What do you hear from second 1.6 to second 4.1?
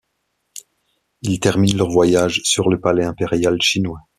leur voyage sur le palais impérial chinois.